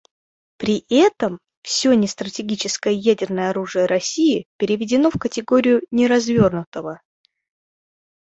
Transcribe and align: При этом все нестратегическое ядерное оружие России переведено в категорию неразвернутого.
При 0.57 0.83
этом 0.89 1.37
все 1.61 1.93
нестратегическое 1.93 2.91
ядерное 2.91 3.51
оружие 3.51 3.85
России 3.85 4.47
переведено 4.57 5.11
в 5.11 5.19
категорию 5.19 5.83
неразвернутого. 5.91 7.01